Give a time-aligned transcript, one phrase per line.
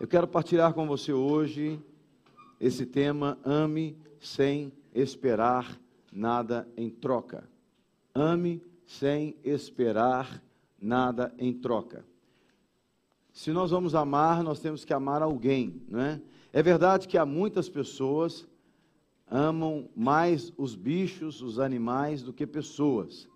[0.00, 1.78] Eu quero partilhar com você hoje
[2.58, 5.78] esse tema: ame sem esperar
[6.10, 7.46] nada em troca.
[8.14, 10.42] Ame sem esperar
[10.80, 12.02] nada em troca.
[13.30, 16.22] Se nós vamos amar, nós temos que amar alguém, não é?
[16.50, 18.48] É verdade que há muitas pessoas
[19.30, 23.28] amam mais os bichos, os animais, do que pessoas.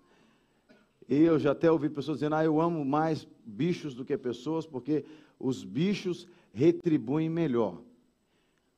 [1.07, 4.65] E eu já até ouvi pessoas dizendo: "Ah, eu amo mais bichos do que pessoas,
[4.65, 5.05] porque
[5.39, 7.81] os bichos retribuem melhor".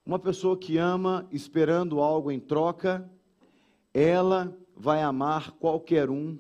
[0.04, 3.08] Uma pessoa que ama esperando algo em troca,
[3.94, 6.40] ela vai amar qualquer um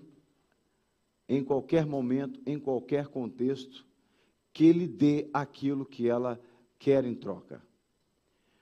[1.29, 3.85] em qualquer momento, em qualquer contexto,
[4.51, 6.41] que ele dê aquilo que ela
[6.79, 7.61] quer em troca.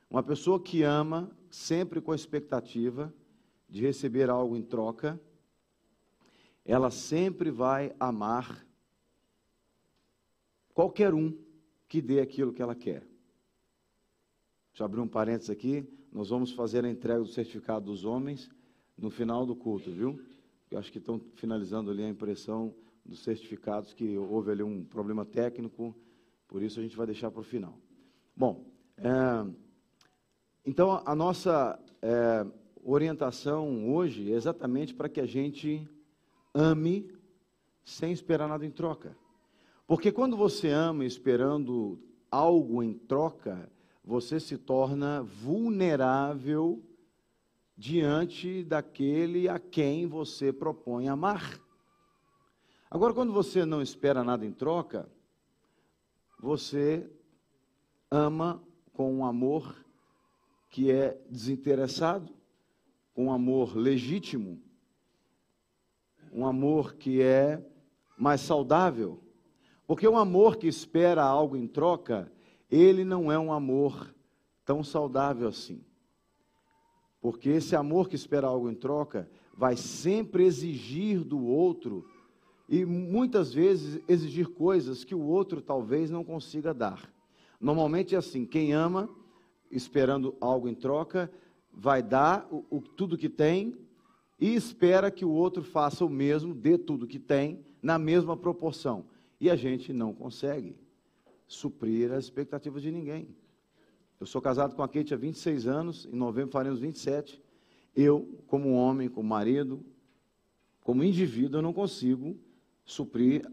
[0.10, 3.14] Uma pessoa que ama, sempre com a expectativa
[3.70, 5.20] de receber algo em troca,
[6.66, 8.66] ela sempre vai amar
[10.74, 11.45] qualquer um
[11.88, 13.02] que dê aquilo que ela quer.
[14.72, 15.88] Deixa eu abrir um parênteses aqui.
[16.12, 18.50] Nós vamos fazer a entrega do certificado dos homens
[18.98, 20.20] no final do culto, viu?
[20.70, 22.74] Eu acho que estão finalizando ali a impressão
[23.06, 25.96] dos certificados, que houve ali um problema técnico,
[26.48, 27.78] por isso a gente vai deixar para o final.
[28.36, 28.66] Bom,
[28.98, 29.04] é,
[30.66, 32.46] então a nossa é,
[32.84, 35.88] orientação hoje é exatamente para que a gente
[36.54, 37.12] ame
[37.84, 39.16] sem esperar nada em troca.
[39.88, 42.00] Porque quando você ama esperando
[42.32, 43.72] algo em troca,
[44.04, 46.84] você se torna vulnerável
[47.78, 51.60] diante daquele a quem você propõe amar.
[52.90, 55.10] Agora, quando você não espera nada em troca,
[56.40, 57.10] você
[58.10, 58.64] ama
[58.94, 59.76] com um amor
[60.70, 62.34] que é desinteressado,
[63.14, 64.62] com um amor legítimo,
[66.32, 67.66] um amor que é
[68.18, 69.25] mais saudável.
[69.88, 72.32] Porque um amor que espera algo em troca,
[72.70, 74.14] ele não é um amor
[74.66, 75.84] tão saudável assim.
[77.22, 82.06] Porque esse amor que espera algo em troca vai sempre exigir do outro
[82.68, 87.12] e muitas vezes exigir coisas que o outro talvez não consiga dar.
[87.60, 89.10] Normalmente é assim: quem ama,
[89.72, 91.32] esperando algo em troca,
[91.72, 93.78] vai dar o, o, tudo que tem
[94.40, 99.06] e espera que o outro faça o mesmo, dê tudo que tem, na mesma proporção.
[99.40, 100.76] E a gente não consegue
[101.48, 103.28] suprir as expectativas de ninguém.
[104.20, 107.42] Eu sou casado com a Kate há 26 anos, em novembro faremos 27.
[107.96, 109.86] Eu, como homem, como marido,
[110.82, 112.38] como indivíduo, eu não consigo
[112.86, 113.46] suprir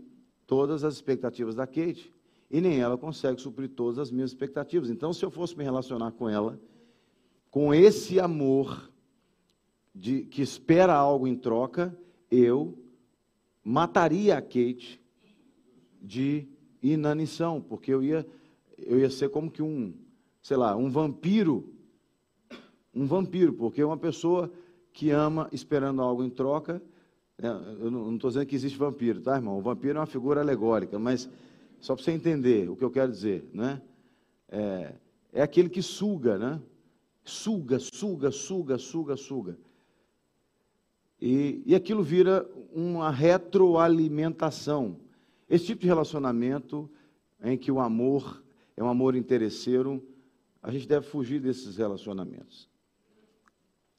[0.46, 2.12] todas as expectativas da Kate.
[2.50, 4.90] E nem ela consegue suprir todas as minhas expectativas.
[4.90, 6.60] Então, se eu fosse me relacionar com ela,
[7.50, 8.90] com esse amor
[9.94, 11.96] de, que espera algo em troca,
[12.30, 12.78] eu
[13.64, 15.01] mataria a Kate
[16.02, 16.46] de
[16.82, 18.26] inanição, porque eu ia,
[18.76, 19.94] eu ia ser como que um,
[20.42, 21.72] sei lá, um vampiro.
[22.94, 24.52] Um vampiro, porque uma pessoa
[24.92, 26.82] que ama esperando algo em troca.
[27.38, 27.48] Né,
[27.80, 29.58] eu não estou dizendo que existe vampiro, tá, irmão?
[29.58, 31.30] O vampiro é uma figura alegórica, mas
[31.80, 33.80] só para você entender o que eu quero dizer, né?
[34.48, 34.92] É,
[35.32, 36.60] é aquele que suga, né?
[37.24, 39.56] Suga, suga, suga, suga, suga.
[41.20, 44.96] E, e aquilo vira uma retroalimentação.
[45.52, 46.90] Esse tipo de relacionamento
[47.44, 48.42] em que o amor
[48.74, 50.02] é um amor interesseiro,
[50.62, 52.70] a gente deve fugir desses relacionamentos.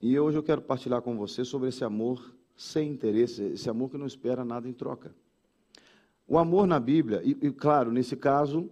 [0.02, 4.00] E hoje eu quero partilhar com você sobre esse amor sem interesse, esse amor que
[4.00, 5.14] não espera nada em troca.
[6.28, 8.68] O amor na Bíblia, e, e claro, nesse caso,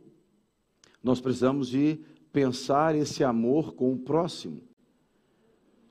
[1.04, 2.00] nós precisamos de
[2.34, 4.60] pensar esse amor com o próximo.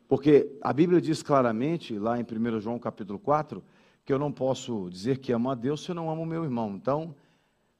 [0.08, 3.62] Porque a Bíblia diz claramente, lá em 1 João capítulo 4,
[4.10, 6.42] que eu não posso dizer que amo a Deus se eu não amo o meu
[6.42, 6.74] irmão.
[6.74, 7.14] Então,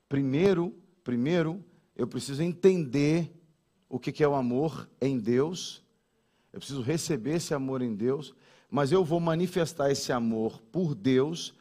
[0.09, 1.61] primeiro, primeiro,
[1.97, 3.37] eu preciso entender
[3.89, 5.83] o que é o amor em Deus,
[6.53, 8.33] eu preciso receber esse amor em Deus,
[8.71, 11.53] mas eu vou manifestar esse amor por Deus,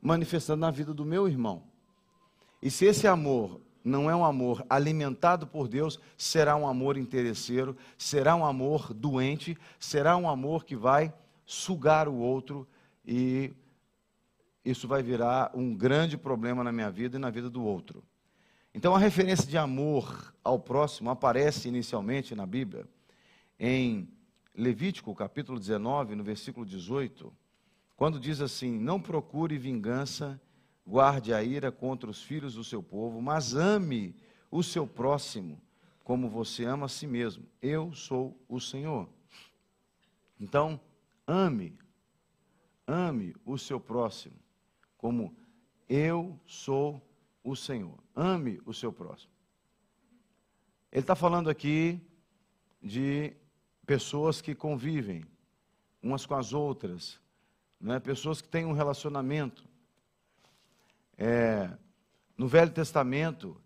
[0.00, 1.62] manifestando na vida do meu irmão.
[2.62, 7.76] E se esse amor não é um amor alimentado por Deus, será um amor interesseiro,
[7.98, 11.12] será um amor doente, será um amor que vai
[11.44, 12.66] sugar o outro
[13.06, 13.52] e
[14.64, 18.02] isso vai virar um grande problema na minha vida e na vida do outro.
[18.74, 22.86] Então, a referência de amor ao próximo aparece inicialmente na Bíblia
[23.58, 24.08] em
[24.54, 27.32] Levítico, capítulo 19, no versículo 18,
[27.96, 30.40] quando diz assim: Não procure vingança,
[30.86, 34.14] guarde a ira contra os filhos do seu povo, mas ame
[34.50, 35.60] o seu próximo
[36.04, 37.44] como você ama a si mesmo.
[37.60, 39.08] Eu sou o Senhor.
[40.40, 40.80] Então,
[41.26, 41.78] ame,
[42.86, 44.41] ame o seu próximo
[45.02, 45.34] como
[45.88, 47.02] eu sou
[47.42, 47.98] o Senhor.
[48.14, 49.32] Ame o seu próximo.
[50.92, 52.00] Ele está falando aqui
[52.80, 53.34] de
[53.84, 55.24] pessoas que convivem
[56.00, 57.20] umas com as outras,
[57.80, 57.98] né?
[57.98, 59.64] pessoas que têm um relacionamento.
[61.18, 61.68] É,
[62.38, 63.60] no Velho Testamento,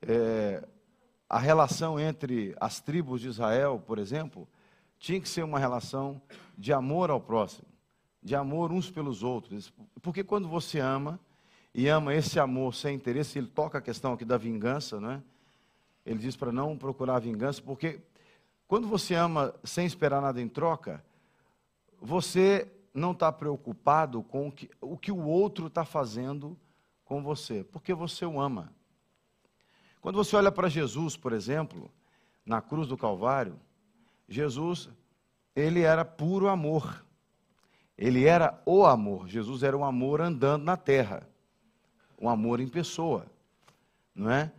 [0.00, 0.66] é,
[1.28, 4.48] a relação entre as tribos de Israel, por exemplo,
[4.98, 6.20] tinha que ser uma relação
[6.58, 7.71] de amor ao próximo,
[8.22, 9.72] de amor uns pelos outros.
[10.00, 11.18] Porque quando você ama,
[11.74, 15.22] e ama esse amor sem interesse, ele toca a questão aqui da vingança, não é?
[16.04, 18.00] Ele diz para não procurar vingança, porque
[18.66, 21.02] quando você ama sem esperar nada em troca,
[22.00, 26.58] você não está preocupado com o que, o que o outro está fazendo
[27.04, 28.72] com você, porque você o ama.
[30.00, 31.90] Quando você olha para Jesus, por exemplo,
[32.44, 33.58] na cruz do Calvário,
[34.28, 34.88] Jesus,
[35.54, 37.04] ele era puro amor.
[38.02, 39.28] Ele era o amor.
[39.28, 41.22] Jesus era o amor andando na terra.
[42.20, 43.26] Um amor em pessoa.
[44.12, 44.50] Não é?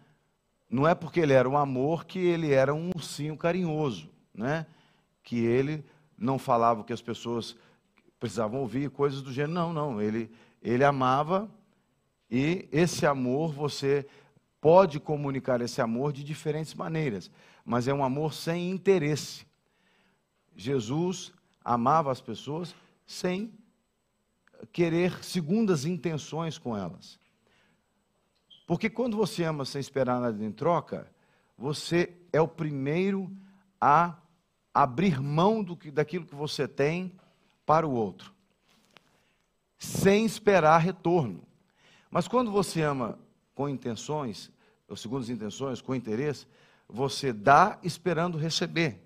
[0.69, 4.65] Não é porque ele era um amor que ele era um ursinho carinhoso, né?
[5.21, 5.83] Que ele
[6.17, 7.53] não falava o que as pessoas
[8.17, 9.51] precisavam ouvir, coisas do gênero.
[9.51, 10.01] Não, não.
[10.01, 10.31] Ele,
[10.61, 11.51] ele amava
[12.31, 14.07] e esse amor você
[14.61, 17.29] pode comunicar esse amor de diferentes maneiras,
[17.65, 19.45] mas é um amor sem interesse.
[20.55, 22.73] Jesus amava as pessoas
[23.13, 23.53] sem
[24.71, 27.19] querer segundas intenções com elas.
[28.65, 31.11] Porque quando você ama sem esperar nada em troca,
[31.57, 33.31] você é o primeiro
[33.79, 34.17] a
[34.73, 37.13] abrir mão do que, daquilo que você tem
[37.65, 38.33] para o outro,
[39.77, 41.43] sem esperar retorno.
[42.09, 43.19] Mas quando você ama
[43.53, 44.51] com intenções,
[44.87, 46.47] ou segundo as intenções, com interesse,
[46.87, 49.02] você dá esperando receber.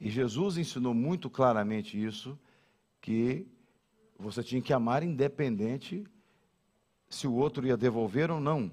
[0.00, 2.38] E Jesus ensinou muito claramente isso,
[3.00, 3.46] que
[4.18, 6.06] você tinha que amar independente
[7.08, 8.70] se o outro ia devolver ou não.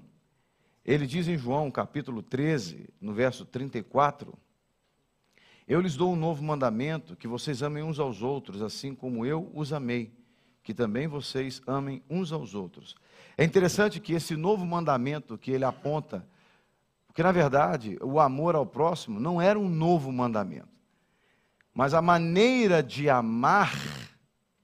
[0.84, 4.36] Ele diz em João capítulo 13, no verso 34,
[5.66, 9.50] Eu lhes dou um novo mandamento, que vocês amem uns aos outros, assim como eu
[9.54, 10.12] os amei,
[10.62, 12.94] que também vocês amem uns aos outros.
[13.36, 16.26] É interessante que esse novo mandamento que ele aponta,
[17.06, 20.73] porque na verdade o amor ao próximo não era um novo mandamento,
[21.74, 23.74] mas a maneira de amar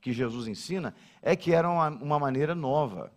[0.00, 3.12] que Jesus ensina é que era uma, uma maneira nova.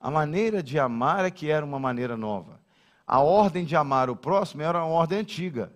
[0.00, 2.60] A maneira de amar é que era uma maneira nova.
[3.06, 5.72] A ordem de amar o próximo era uma ordem antiga.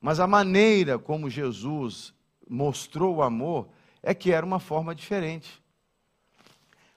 [0.00, 2.14] Mas a maneira como Jesus
[2.48, 3.68] mostrou o amor
[4.02, 5.60] é que era uma forma diferente.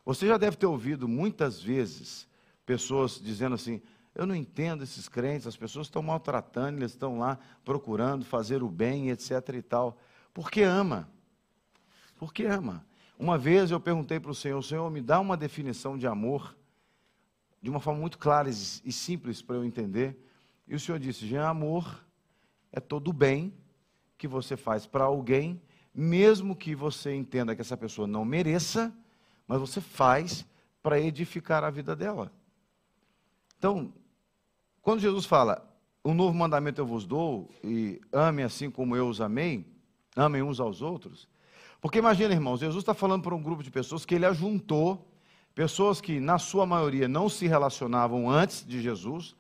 [0.06, 2.28] Você já deve ter ouvido muitas vezes
[2.66, 3.82] pessoas dizendo assim:
[4.16, 8.70] eu não entendo esses crentes, as pessoas estão maltratando, eles estão lá procurando fazer o
[8.70, 9.98] bem, etc e tal.
[10.34, 11.10] Porque ama.
[12.18, 12.86] Porque ama.
[13.18, 16.56] Uma vez eu perguntei para o Senhor, Senhor, me dá uma definição de amor,
[17.62, 20.18] de uma forma muito clara e simples para eu entender.
[20.68, 22.04] E o Senhor disse: Jean, amor
[22.72, 23.54] é todo o bem
[24.18, 25.62] que você faz para alguém,
[25.94, 28.94] mesmo que você entenda que essa pessoa não mereça,
[29.48, 30.46] mas você faz
[30.82, 32.32] para edificar a vida dela.
[33.60, 33.94] Então,
[34.82, 35.70] quando Jesus fala,
[36.04, 39.68] um novo mandamento eu vos dou, e ame assim como eu os amei,
[40.16, 41.28] amem uns aos outros,
[41.82, 45.06] porque imagina, irmãos, Jesus está falando para um grupo de pessoas que ele ajuntou,
[45.54, 49.36] pessoas que, na sua maioria, não se relacionavam antes de Jesus,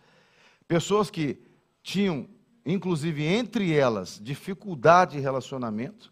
[0.67, 1.41] pessoas que
[1.81, 2.27] tinham,
[2.65, 6.11] inclusive entre elas, dificuldade de relacionamento.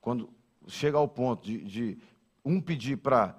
[0.00, 0.30] Quando
[0.66, 1.98] chega ao ponto de, de
[2.42, 3.38] um pedir para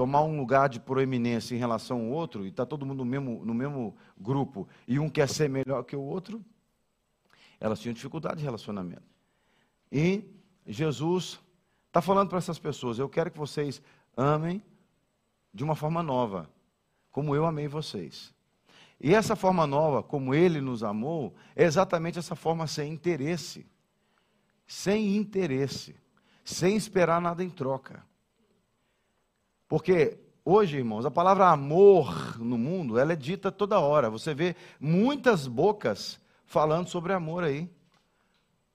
[0.00, 3.44] tomar um lugar de proeminência em relação ao outro, e está todo mundo no mesmo,
[3.44, 6.42] no mesmo grupo, e um quer ser melhor que o outro,
[7.60, 9.02] elas tinham dificuldade de relacionamento.
[9.92, 10.24] E
[10.66, 11.38] Jesus
[11.86, 13.82] está falando para essas pessoas: eu quero que vocês
[14.16, 14.62] amem
[15.52, 16.48] de uma forma nova,
[17.12, 18.34] como eu amei vocês.
[18.98, 23.66] E essa forma nova, como ele nos amou, é exatamente essa forma sem interesse.
[24.66, 25.94] Sem interesse.
[26.42, 28.08] Sem esperar nada em troca.
[29.70, 34.10] Porque hoje, irmãos, a palavra amor no mundo, ela é dita toda hora.
[34.10, 37.70] Você vê muitas bocas falando sobre amor aí.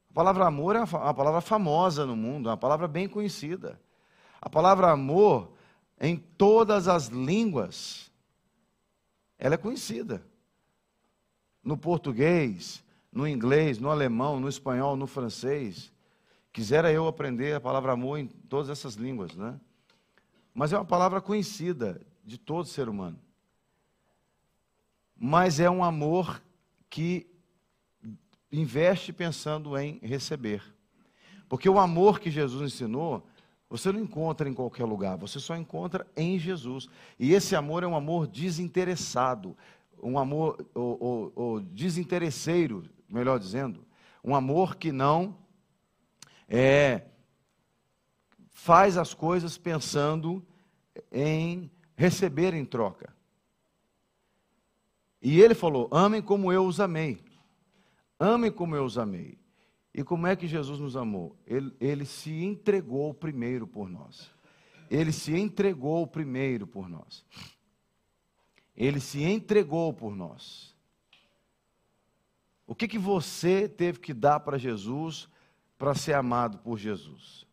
[0.09, 3.77] A palavra amor é uma palavra famosa no mundo, é uma palavra bem conhecida.
[4.41, 5.51] A palavra amor,
[5.99, 8.09] em todas as línguas,
[9.37, 10.25] ela é conhecida.
[11.61, 15.91] No português, no inglês, no alemão, no espanhol, no francês.
[16.53, 19.59] Quisera eu aprender a palavra amor em todas essas línguas, né?
[20.55, 23.19] Mas é uma palavra conhecida de todo ser humano.
[25.17, 26.41] Mas é um amor
[26.89, 27.27] que
[28.49, 30.63] investe pensando em receber.
[31.49, 33.27] Porque o amor que Jesus ensinou,
[33.69, 36.87] você não encontra em qualquer lugar, você só encontra em Jesus.
[37.19, 39.57] E esse amor é um amor desinteressado,
[40.01, 43.85] um amor o, o, o desinteresseiro, melhor dizendo,
[44.23, 45.35] um amor que não
[46.47, 47.01] é,
[48.55, 50.41] faz as coisas pensando
[51.11, 53.13] em receber em troca.
[55.21, 57.21] E ele falou: amem como eu os amei.
[58.17, 59.37] Amem como eu os amei.
[59.93, 61.35] E como é que Jesus nos amou?
[61.45, 64.31] Ele, ele se entregou primeiro por nós.
[64.89, 67.25] Ele se entregou primeiro por nós.
[68.75, 70.73] Ele se entregou por nós.
[72.65, 75.27] O que, que você teve que dar para Jesus
[75.77, 77.44] para ser amado por Jesus?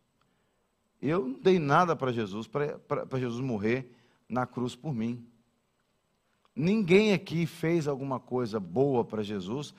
[1.05, 3.93] Eu não dei nada para Jesus, para Jesus morrer
[4.29, 5.27] na cruz por mim.
[6.55, 9.73] Ninguém aqui fez alguma coisa boa para Jesus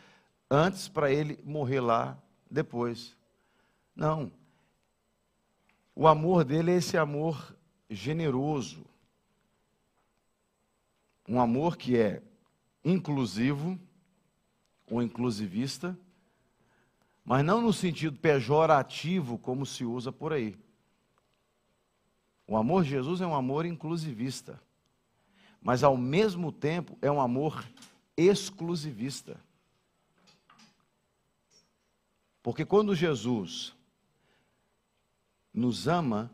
[0.50, 2.18] antes para ele morrer lá
[2.50, 3.16] depois.
[3.96, 4.30] Não.
[5.96, 7.56] O amor dele é esse amor
[7.88, 8.84] generoso.
[11.26, 12.22] Um amor que é
[12.84, 13.80] inclusivo
[14.86, 15.98] ou inclusivista,
[17.24, 20.54] mas não no sentido pejorativo como se usa por aí.
[22.46, 24.60] O amor de Jesus é um amor inclusivista
[25.64, 27.64] mas ao mesmo tempo é um amor
[28.14, 29.40] exclusivista.
[32.42, 33.74] Porque quando Jesus
[35.54, 36.30] nos ama,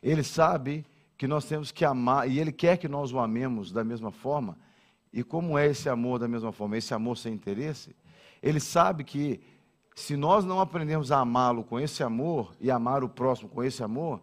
[0.00, 0.86] Ele sabe
[1.18, 4.56] que nós temos que amar, e Ele quer que nós o amemos da mesma forma.
[5.12, 6.78] E como é esse amor da mesma forma?
[6.78, 7.96] Esse amor sem interesse?
[8.40, 9.40] Ele sabe que
[9.96, 13.82] se nós não aprendermos a amá-lo com esse amor e amar o próximo com esse
[13.82, 14.22] amor,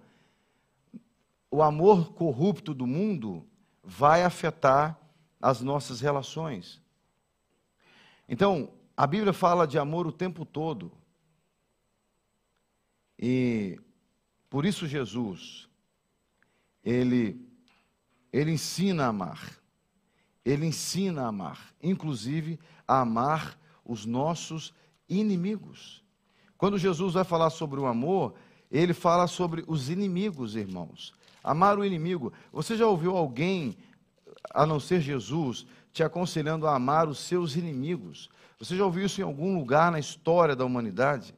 [1.54, 3.48] o amor corrupto do mundo
[3.84, 5.00] vai afetar
[5.40, 6.82] as nossas relações.
[8.28, 10.92] Então, a Bíblia fala de amor o tempo todo.
[13.20, 13.80] E
[14.50, 15.70] por isso Jesus,
[16.84, 17.40] ele,
[18.32, 19.56] ele ensina a amar.
[20.44, 24.74] Ele ensina a amar, inclusive a amar os nossos
[25.08, 26.04] inimigos.
[26.58, 28.34] Quando Jesus vai falar sobre o amor,
[28.72, 31.14] ele fala sobre os inimigos, irmãos.
[31.44, 32.32] Amar o inimigo.
[32.52, 33.78] Você já ouviu alguém,
[34.52, 38.30] a não ser Jesus, te aconselhando a amar os seus inimigos?
[38.58, 41.36] Você já ouviu isso em algum lugar na história da humanidade?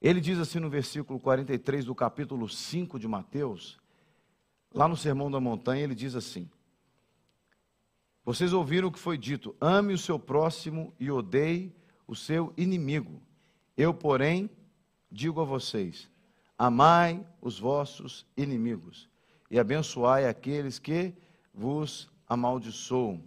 [0.00, 3.78] Ele diz assim no versículo 43 do capítulo 5 de Mateus,
[4.72, 6.48] lá no Sermão da Montanha, ele diz assim:
[8.24, 11.74] Vocês ouviram o que foi dito: ame o seu próximo e odeie
[12.06, 13.20] o seu inimigo.
[13.76, 14.48] Eu, porém,
[15.10, 16.08] digo a vocês:
[16.58, 19.08] Amai os vossos inimigos
[19.48, 21.14] e abençoai aqueles que
[21.54, 23.22] vos amaldiçoam.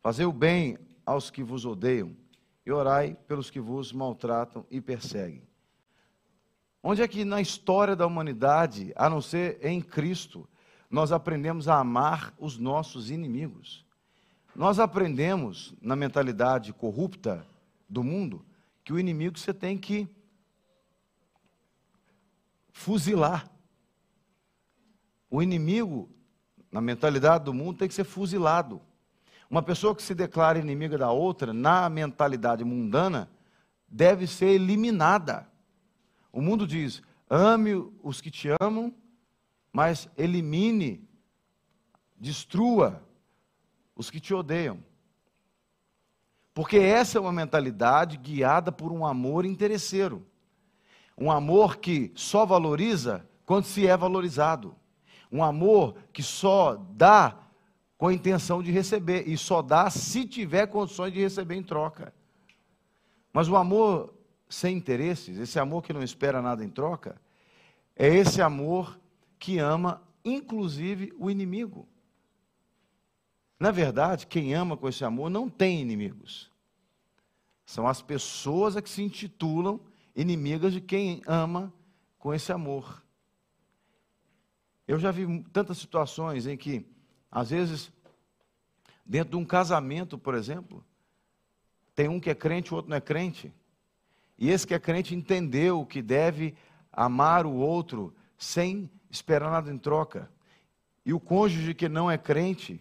[0.00, 2.16] Fazei o bem aos que vos odeiam
[2.64, 5.42] e orai pelos que vos maltratam e perseguem.
[6.82, 10.48] Onde é que na história da humanidade, a não ser em Cristo,
[10.90, 13.84] nós aprendemos a amar os nossos inimigos?
[14.56, 17.46] Nós aprendemos na mentalidade corrupta
[17.88, 18.44] do mundo
[18.82, 20.08] que o inimigo você tem que
[22.72, 23.48] fuzilar.
[25.30, 26.10] O inimigo,
[26.70, 28.80] na mentalidade do mundo, tem que ser fuzilado.
[29.48, 33.30] Uma pessoa que se declara inimiga da outra, na mentalidade mundana,
[33.86, 35.46] deve ser eliminada.
[36.32, 38.94] O mundo diz: ame os que te amam,
[39.72, 41.06] mas elimine,
[42.16, 43.02] destrua
[43.94, 44.82] os que te odeiam.
[46.54, 50.26] Porque essa é uma mentalidade guiada por um amor interesseiro.
[51.16, 54.74] Um amor que só valoriza quando se é valorizado.
[55.30, 57.36] Um amor que só dá
[57.96, 62.12] com a intenção de receber e só dá se tiver condições de receber em troca.
[63.32, 64.12] Mas o amor
[64.48, 67.20] sem interesses, esse amor que não espera nada em troca,
[67.96, 68.98] é esse amor
[69.38, 71.88] que ama inclusive o inimigo.
[73.58, 76.50] Na verdade, quem ama com esse amor não tem inimigos.
[77.64, 79.80] São as pessoas a que se intitulam
[80.14, 81.72] inimigas de quem ama
[82.18, 83.02] com esse amor.
[84.86, 86.86] Eu já vi tantas situações em que,
[87.30, 87.92] às vezes,
[89.04, 90.84] dentro de um casamento, por exemplo,
[91.94, 93.52] tem um que é crente, o outro não é crente.
[94.38, 96.54] E esse que é crente entendeu que deve
[96.92, 100.30] amar o outro sem esperar nada em troca.
[101.04, 102.80] E o cônjuge que não é crente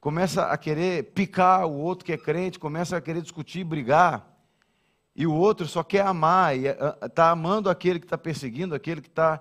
[0.00, 4.33] começa a querer picar o outro que é crente, começa a querer discutir, brigar
[5.14, 6.64] e o outro só quer amar, e
[7.02, 9.40] está amando aquele que está perseguindo, aquele que está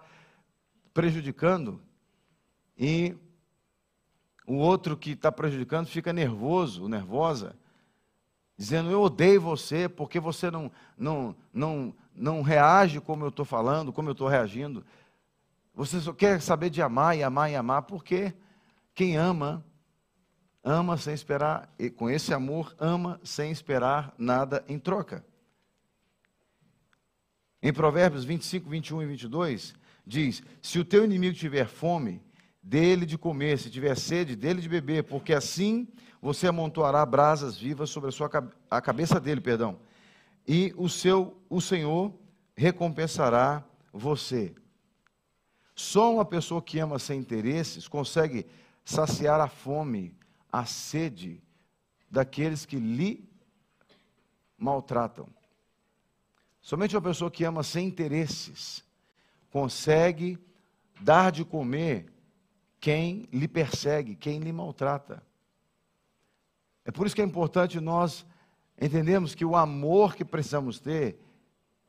[0.93, 1.81] prejudicando,
[2.77, 3.15] e
[4.45, 7.55] o outro que está prejudicando fica nervoso, nervosa,
[8.57, 13.91] dizendo: Eu odeio você porque você não, não, não, não reage como eu estou falando,
[13.91, 14.85] como eu estou reagindo.
[15.73, 18.31] Você só quer saber de amar e amar e amar, porque
[18.93, 19.65] quem ama,
[20.63, 25.25] ama sem esperar, e com esse amor, ama sem esperar nada em troca.
[27.65, 29.73] Em Provérbios 25, 21 e 22,
[30.05, 32.21] diz: Se o teu inimigo tiver fome,
[32.61, 35.87] dele de comer, se tiver sede, dele de beber, porque assim
[36.21, 38.29] você amontoará brasas vivas sobre a, sua,
[38.69, 39.79] a cabeça dele, perdão.
[40.45, 42.13] E o seu o Senhor
[42.53, 44.53] recompensará você.
[45.73, 48.45] Só uma pessoa que ama sem interesses consegue
[48.83, 50.13] saciar a fome,
[50.51, 51.41] a sede
[52.11, 53.25] daqueles que lhe
[54.57, 55.29] maltratam.
[56.63, 58.85] Somente uma pessoa que ama sem interesses
[59.51, 60.39] consegue
[61.01, 62.05] dar de comer
[62.79, 65.21] quem lhe persegue, quem lhe maltrata.
[66.85, 68.25] É por isso que é importante nós
[68.81, 71.19] entendermos que o amor que precisamos ter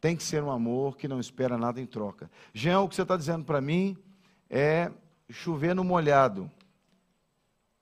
[0.00, 2.28] tem que ser um amor que não espera nada em troca.
[2.52, 3.96] Jean, o que você está dizendo para mim
[4.50, 4.90] é
[5.30, 6.50] chover no molhado.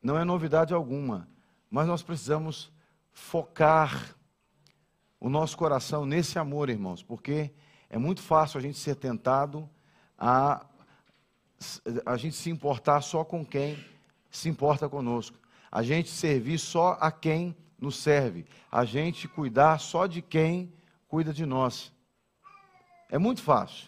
[0.02, 1.26] Não é novidade alguma,
[1.70, 2.70] mas nós precisamos
[3.12, 4.14] focar
[5.22, 7.52] o nosso coração nesse amor, irmãos, porque
[7.88, 9.70] é muito fácil a gente ser tentado
[10.18, 10.66] a
[12.04, 13.78] a gente se importar só com quem
[14.28, 15.38] se importa conosco,
[15.70, 20.74] a gente servir só a quem nos serve, a gente cuidar só de quem
[21.06, 21.92] cuida de nós.
[23.08, 23.86] É muito fácil.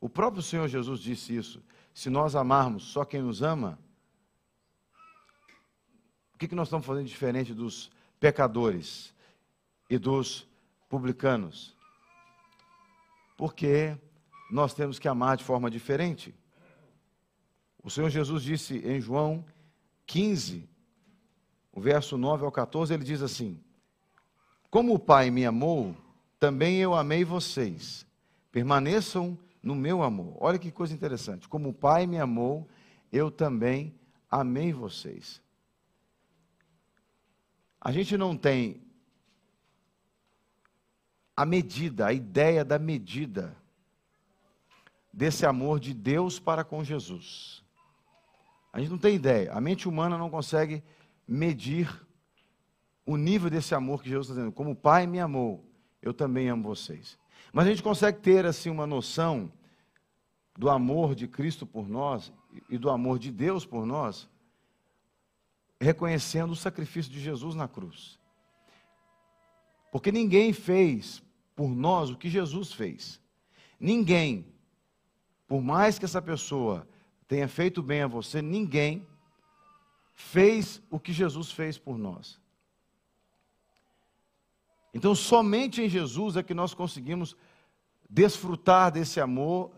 [0.00, 1.62] O próprio Senhor Jesus disse isso.
[1.92, 3.78] Se nós amarmos só quem nos ama,
[6.34, 9.12] o que, que nós estamos fazendo diferente dos pecadores
[9.88, 10.46] e dos
[10.88, 11.76] publicanos?
[13.36, 13.96] Porque
[14.50, 16.34] nós temos que amar de forma diferente.
[17.82, 19.44] O Senhor Jesus disse em João
[20.06, 20.68] 15,
[21.72, 23.62] o verso 9 ao 14, ele diz assim:
[24.70, 25.94] Como o Pai me amou,
[26.38, 28.06] também eu amei vocês.
[28.50, 30.36] Permaneçam no meu amor.
[30.40, 31.48] Olha que coisa interessante.
[31.48, 32.66] Como o Pai me amou,
[33.12, 33.94] eu também
[34.30, 35.40] amei vocês.
[37.80, 38.82] A gente não tem
[41.38, 43.56] a medida, a ideia da medida
[45.12, 47.62] desse amor de Deus para com Jesus.
[48.72, 49.52] A gente não tem ideia.
[49.52, 50.82] A mente humana não consegue
[51.28, 52.04] medir
[53.06, 54.52] o nível desse amor que Jesus está dizendo.
[54.52, 55.64] Como o Pai me amou,
[56.02, 57.16] eu também amo vocês.
[57.52, 59.48] Mas a gente consegue ter assim uma noção
[60.58, 62.32] do amor de Cristo por nós
[62.68, 64.28] e do amor de Deus por nós,
[65.80, 68.18] reconhecendo o sacrifício de Jesus na cruz.
[69.92, 71.22] Porque ninguém fez
[71.58, 73.20] por nós o que Jesus fez.
[73.78, 74.46] Ninguém
[75.48, 76.86] por mais que essa pessoa
[77.26, 79.08] tenha feito bem a você, ninguém
[80.14, 82.38] fez o que Jesus fez por nós.
[84.92, 87.34] Então, somente em Jesus é que nós conseguimos
[88.08, 89.70] desfrutar desse amor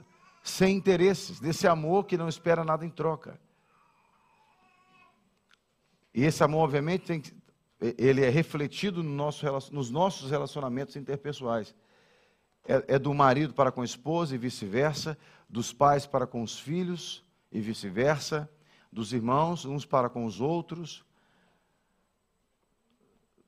[0.42, 3.40] sem interesses, desse amor que não espera nada em troca.
[6.12, 7.22] E esse amor, obviamente, tem,
[7.80, 11.74] ele é refletido no nosso, nos nossos relacionamentos interpessoais.
[12.66, 15.16] É, é do marido para com a esposa e vice-versa,
[15.48, 18.48] dos pais para com os filhos e vice-versa,
[18.92, 21.04] dos irmãos uns para com os outros,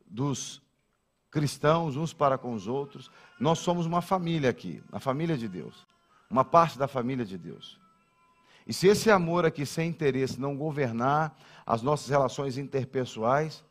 [0.06, 0.62] dos
[1.30, 3.10] cristãos uns para com os outros.
[3.38, 5.86] Nós somos uma família aqui, a família de Deus,
[6.30, 7.78] uma parte da família de Deus.
[8.66, 13.64] E se esse amor aqui sem interesse não governar as nossas relações interpessoais,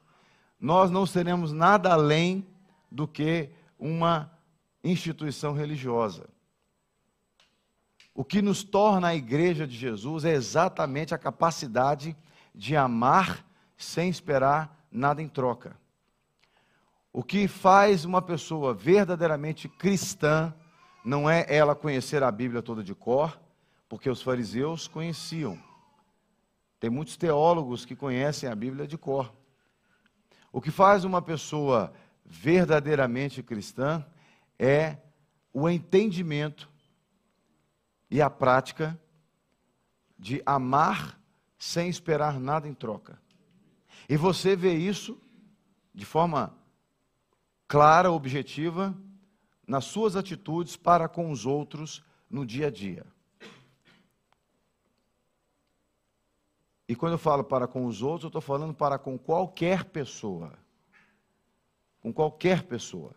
[0.61, 2.47] nós não seremos nada além
[2.91, 4.31] do que uma
[4.83, 6.29] instituição religiosa.
[8.13, 12.15] O que nos torna a igreja de Jesus é exatamente a capacidade
[12.53, 13.43] de amar
[13.75, 15.75] sem esperar nada em troca.
[17.11, 20.53] O que faz uma pessoa verdadeiramente cristã
[21.03, 23.39] não é ela conhecer a Bíblia toda de cor,
[23.89, 25.57] porque os fariseus conheciam.
[26.79, 29.33] Tem muitos teólogos que conhecem a Bíblia de cor.
[30.51, 31.93] O que faz uma pessoa
[32.25, 34.05] verdadeiramente cristã
[34.59, 34.97] é
[35.53, 36.69] o entendimento
[38.09, 38.99] e a prática
[40.17, 41.19] de amar
[41.57, 43.19] sem esperar nada em troca.
[44.07, 45.19] E você vê isso
[45.93, 46.53] de forma
[47.67, 48.95] clara, objetiva,
[49.65, 53.05] nas suas atitudes para com os outros no dia a dia.
[56.91, 60.51] E quando eu falo para com os outros, eu estou falando para com qualquer pessoa.
[62.01, 63.15] Com qualquer pessoa.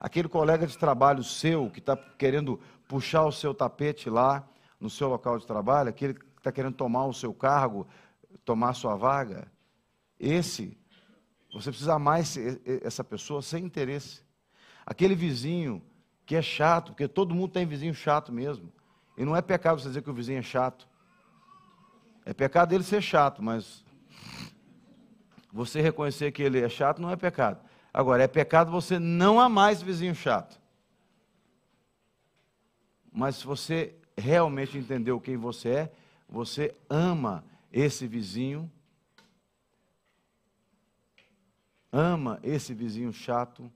[0.00, 4.44] Aquele colega de trabalho seu que está querendo puxar o seu tapete lá
[4.80, 7.86] no seu local de trabalho, aquele que está querendo tomar o seu cargo,
[8.44, 9.46] tomar a sua vaga,
[10.18, 10.76] esse,
[11.52, 14.22] você precisa amar essa pessoa sem interesse.
[14.84, 15.80] Aquele vizinho
[16.26, 18.72] que é chato, porque todo mundo tem vizinho chato mesmo.
[19.16, 20.88] E não é pecado você dizer que o vizinho é chato.
[22.24, 23.84] É pecado ele ser chato, mas
[25.52, 27.60] você reconhecer que ele é chato não é pecado.
[27.92, 30.60] Agora, é pecado você não amar esse vizinho chato.
[33.12, 35.92] Mas se você realmente entendeu quem você é,
[36.28, 38.70] você ama esse vizinho,
[41.92, 43.70] ama esse vizinho chato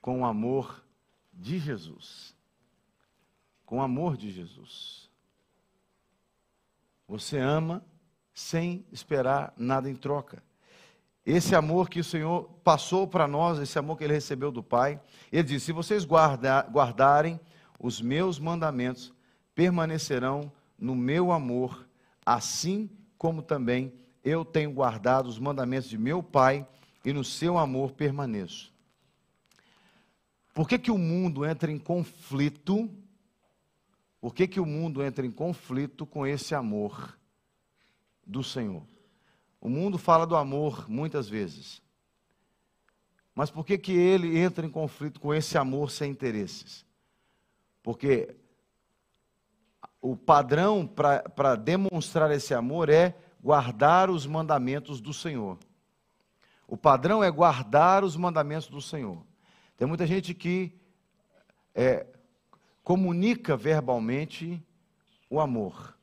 [0.00, 0.84] com o amor
[1.32, 2.34] de Jesus.
[3.64, 5.08] Com o amor de Jesus.
[7.06, 7.84] Você ama
[8.40, 10.42] sem esperar nada em troca.
[11.24, 14.98] Esse amor que o Senhor passou para nós, esse amor que ele recebeu do Pai,
[15.30, 17.38] ele disse: Se vocês guardarem
[17.78, 19.12] os meus mandamentos,
[19.54, 21.86] permanecerão no meu amor,
[22.24, 23.92] assim como também
[24.24, 26.66] eu tenho guardado os mandamentos de meu Pai
[27.04, 28.72] e no seu amor permaneço.
[30.54, 32.90] Por que, que o mundo entra em conflito?
[34.20, 37.19] Por que, que o mundo entra em conflito com esse amor
[38.30, 38.82] do Senhor?
[39.60, 41.82] O mundo fala do amor muitas vezes.
[43.34, 46.84] Mas por que, que ele entra em conflito com esse amor sem interesses?
[47.82, 48.34] Porque
[50.00, 55.58] o padrão para demonstrar esse amor é guardar os mandamentos do Senhor.
[56.66, 59.24] O padrão é guardar os mandamentos do Senhor.
[59.76, 60.78] Tem muita gente que
[61.74, 62.06] é,
[62.82, 64.62] comunica verbalmente
[65.28, 65.96] o amor,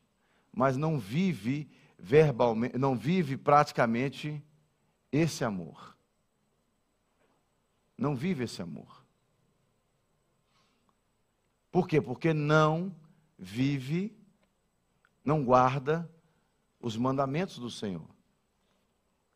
[0.51, 4.43] mas não vive verbalmente, não vive praticamente
[5.11, 5.95] esse amor.
[7.97, 9.03] Não vive esse amor.
[11.71, 11.99] Por quê?
[11.99, 12.95] Porque não
[13.37, 14.15] vive,
[15.23, 16.09] não guarda
[16.79, 18.07] os mandamentos do Senhor.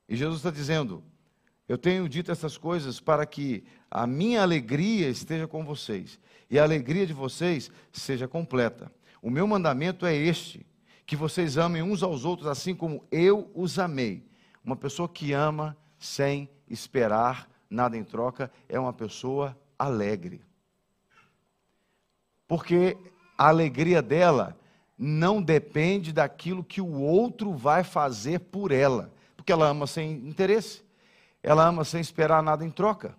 [0.08, 1.04] E Jesus está dizendo:
[1.68, 6.20] Eu tenho dito essas coisas para que a minha alegria esteja com vocês
[6.50, 8.92] e a alegria de vocês seja completa.
[9.22, 10.66] O meu mandamento é este:
[11.12, 14.26] que vocês amem uns aos outros assim como eu os amei.
[14.64, 20.42] Uma pessoa que ama sem esperar nada em troca é uma pessoa alegre.
[22.48, 22.98] Porque
[23.38, 24.58] a alegria dela
[24.98, 30.82] não depende daquilo que o outro vai fazer por ela, porque ela ama sem interesse,
[31.44, 33.18] ela ama sem esperar nada em troca.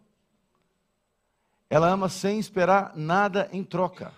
[1.68, 4.14] Ela ama sem esperar nada em troca.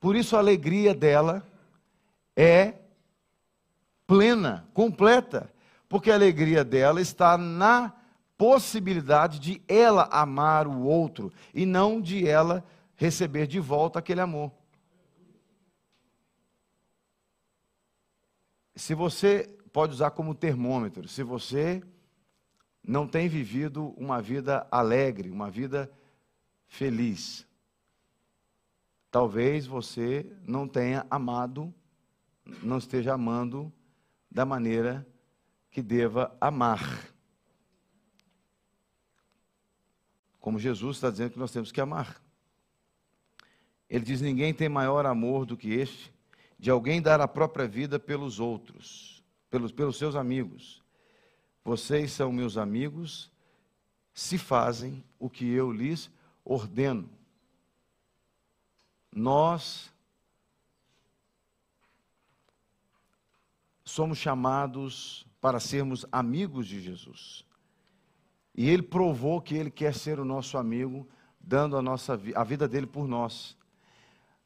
[0.00, 1.46] Por isso a alegria dela
[2.34, 2.74] é
[4.06, 5.52] plena, completa,
[5.88, 7.92] porque a alegria dela está na
[8.36, 12.64] possibilidade de ela amar o outro e não de ela
[12.96, 14.50] receber de volta aquele amor.
[18.74, 21.82] Se você pode usar como termômetro, se você
[22.82, 25.92] não tem vivido uma vida alegre, uma vida
[26.66, 27.46] feliz,
[29.10, 31.74] talvez você não tenha amado,
[32.62, 33.72] não esteja amando
[34.30, 35.06] da maneira
[35.70, 37.08] que deva amar.
[40.38, 42.22] Como Jesus está dizendo que nós temos que amar.
[43.88, 46.12] Ele diz: Ninguém tem maior amor do que este,
[46.58, 50.82] de alguém dar a própria vida pelos outros, pelos, pelos seus amigos.
[51.62, 53.30] Vocês são meus amigos,
[54.14, 56.10] se fazem o que eu lhes
[56.42, 57.19] ordeno
[59.12, 59.92] nós
[63.84, 67.44] somos chamados para sermos amigos de Jesus.
[68.54, 71.08] E ele provou que ele quer ser o nosso amigo,
[71.40, 73.56] dando a nossa a vida dele por nós.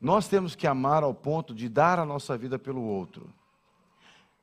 [0.00, 3.32] Nós temos que amar ao ponto de dar a nossa vida pelo outro.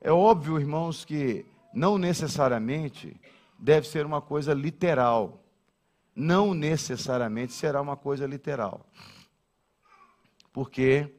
[0.00, 3.20] É óbvio, irmãos, que não necessariamente
[3.58, 5.42] deve ser uma coisa literal.
[6.14, 8.86] Não necessariamente será uma coisa literal
[10.52, 11.14] porque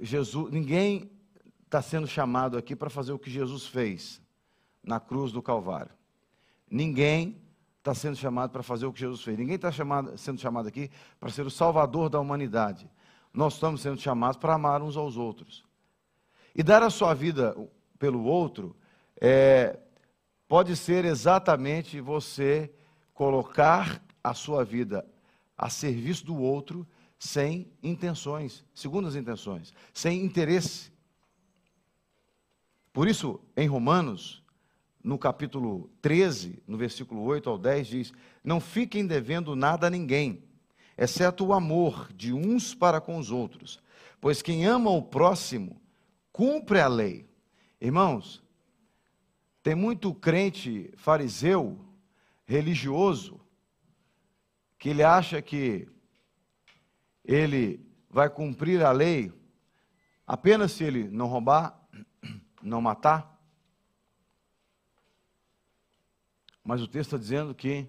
[0.00, 1.10] Jesus, ninguém
[1.64, 4.20] está sendo chamado aqui para fazer o que Jesus fez
[4.82, 5.92] na cruz do Calvário.
[6.70, 7.40] Ninguém
[7.78, 9.38] está sendo chamado para fazer o que Jesus fez.
[9.38, 9.70] Ninguém está
[10.16, 12.90] sendo chamado aqui para ser o salvador da humanidade.
[13.32, 15.64] Nós estamos sendo chamados para amar uns aos outros.
[16.54, 17.56] E dar a sua vida
[17.98, 18.76] pelo outro
[19.20, 19.78] é,
[20.48, 22.72] pode ser exatamente você
[23.14, 25.06] colocar a sua vida
[25.60, 30.90] a serviço do outro sem intenções, segundas intenções, sem interesse.
[32.94, 34.42] Por isso, em Romanos,
[35.04, 40.42] no capítulo 13, no versículo 8 ao 10, diz: Não fiquem devendo nada a ninguém,
[40.96, 43.78] exceto o amor de uns para com os outros,
[44.18, 45.78] pois quem ama o próximo
[46.32, 47.28] cumpre a lei.
[47.78, 48.42] Irmãos,
[49.62, 51.78] tem muito crente fariseu,
[52.46, 53.38] religioso,
[54.80, 55.86] que ele acha que
[57.22, 59.30] ele vai cumprir a lei
[60.26, 61.78] apenas se ele não roubar,
[62.62, 63.38] não matar.
[66.64, 67.86] Mas o texto está dizendo que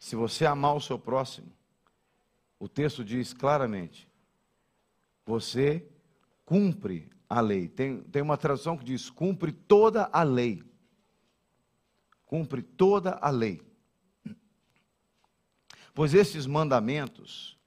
[0.00, 1.52] se você amar o seu próximo,
[2.58, 4.10] o texto diz claramente,
[5.24, 5.88] você
[6.44, 7.68] cumpre a lei.
[7.68, 10.64] Tem, tem uma tradução que diz: cumpre toda a lei.
[12.26, 13.69] Cumpre toda a lei.
[15.94, 17.58] Pois esses mandamentos,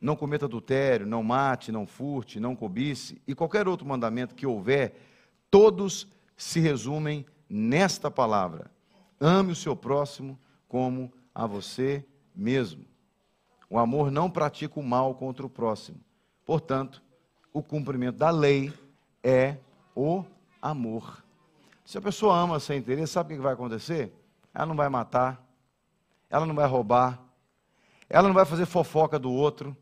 [0.00, 4.94] não cometa adultério, não mate, não furte, não cobice, e qualquer outro mandamento que houver,
[5.50, 8.70] todos se resumem nesta palavra:
[9.20, 12.84] ame o seu próximo como a você mesmo.
[13.70, 15.98] O amor não pratica o mal contra o próximo.
[16.44, 17.02] Portanto,
[17.52, 18.72] o cumprimento da lei
[19.22, 19.56] é
[19.94, 20.24] o
[20.60, 21.24] amor.
[21.84, 24.12] Se a pessoa ama sem interesse, sabe o que vai acontecer?
[24.52, 25.42] Ela não vai matar,
[26.28, 27.21] ela não vai roubar,
[28.12, 29.74] ela não vai fazer fofoca do outro,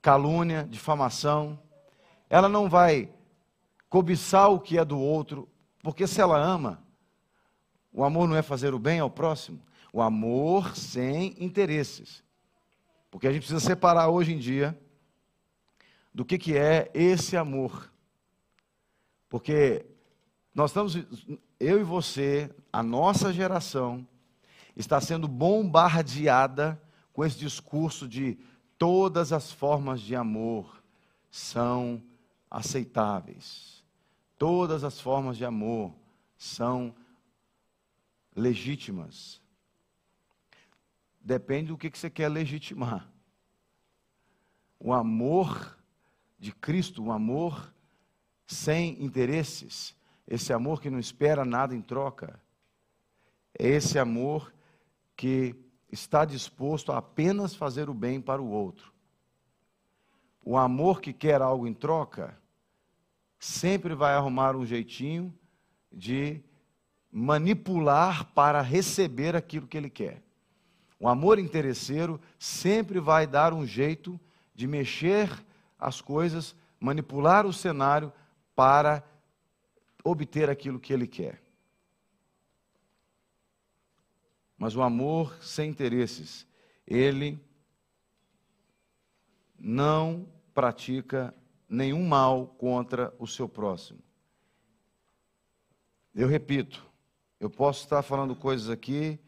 [0.00, 1.60] calúnia, difamação,
[2.30, 3.10] ela não vai
[3.90, 5.46] cobiçar o que é do outro,
[5.82, 6.82] porque se ela ama,
[7.92, 9.60] o amor não é fazer o bem ao próximo,
[9.92, 12.24] o amor sem interesses.
[13.10, 14.74] Porque a gente precisa separar hoje em dia
[16.14, 17.92] do que, que é esse amor.
[19.28, 19.84] Porque
[20.54, 20.96] nós estamos,
[21.60, 24.08] eu e você, a nossa geração,
[24.74, 26.80] está sendo bombardeada
[27.12, 28.38] com esse discurso de
[28.78, 30.82] todas as formas de amor
[31.30, 32.02] são
[32.50, 33.84] aceitáveis.
[34.38, 35.94] Todas as formas de amor
[36.36, 36.94] são
[38.34, 39.40] legítimas.
[41.20, 43.08] Depende do que você quer legitimar.
[44.80, 45.78] O amor
[46.38, 47.72] de Cristo, o amor
[48.46, 49.94] sem interesses,
[50.26, 52.40] esse amor que não espera nada em troca,
[53.56, 54.52] é esse amor
[55.16, 55.54] que
[55.92, 58.90] está disposto a apenas fazer o bem para o outro.
[60.42, 62.36] O amor que quer algo em troca,
[63.38, 65.32] sempre vai arrumar um jeitinho
[65.92, 66.40] de
[67.10, 70.22] manipular para receber aquilo que ele quer.
[70.98, 74.18] O amor interesseiro sempre vai dar um jeito
[74.54, 75.28] de mexer
[75.78, 78.12] as coisas, manipular o cenário
[78.54, 79.04] para
[80.04, 81.41] obter aquilo que ele quer.
[84.62, 86.46] Mas o amor sem interesses,
[86.86, 87.36] ele
[89.58, 91.34] não pratica
[91.68, 93.98] nenhum mal contra o seu próximo.
[96.14, 96.86] Eu repito,
[97.40, 99.18] eu posso estar falando coisas aqui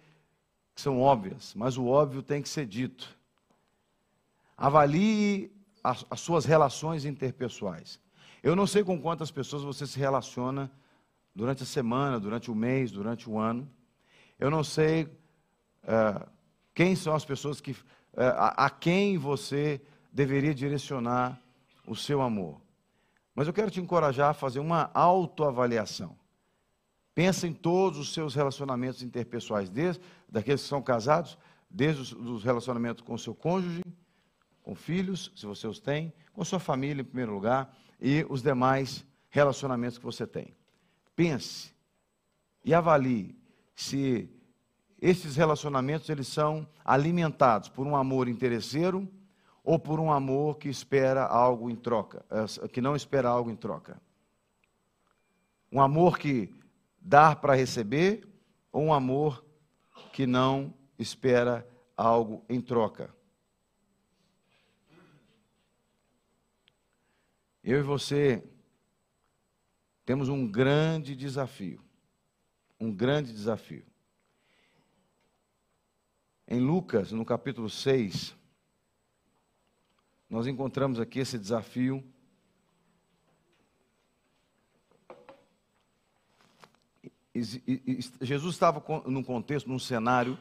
[0.72, 3.18] que são óbvias, mas o óbvio tem que ser dito.
[4.56, 5.50] Avalie
[5.82, 7.98] as, as suas relações interpessoais.
[8.40, 10.70] Eu não sei com quantas pessoas você se relaciona
[11.34, 13.68] durante a semana, durante o mês, durante o ano.
[14.38, 15.23] Eu não sei
[15.84, 16.28] uh,
[16.74, 17.76] quem são as pessoas que, uh,
[18.36, 19.80] a, a quem você
[20.12, 21.40] deveria direcionar
[21.86, 22.60] o seu amor.
[23.34, 26.16] Mas eu quero te encorajar a fazer uma autoavaliação.
[27.14, 31.38] Pensa em todos os seus relacionamentos interpessoais, desde daqueles que são casados,
[31.70, 33.82] desde os, os relacionamentos com o seu cônjuge,
[34.62, 39.04] com filhos, se você os tem, com sua família em primeiro lugar, e os demais
[39.30, 40.54] relacionamentos que você tem.
[41.14, 41.72] Pense
[42.64, 43.36] e avalie
[43.74, 44.28] se
[45.04, 49.06] esses relacionamentos eles são alimentados por um amor interesseiro
[49.62, 53.54] ou por um amor que espera algo em troca, eh, que não espera algo em
[53.54, 54.00] troca.
[55.70, 56.50] Um amor que
[56.98, 58.26] dar para receber
[58.72, 59.44] ou um amor
[60.10, 63.14] que não espera algo em troca.
[67.62, 68.42] Eu e você
[70.06, 71.84] temos um grande desafio.
[72.80, 73.84] Um grande desafio.
[76.46, 78.36] Em Lucas, no capítulo 6,
[80.28, 82.04] nós encontramos aqui esse desafio
[88.20, 90.38] Jesus estava num contexto, num cenário,